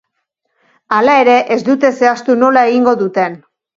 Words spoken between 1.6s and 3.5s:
dute zehaztu nola egingo duten.